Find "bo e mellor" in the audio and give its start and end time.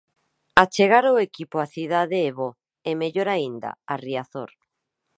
2.37-3.27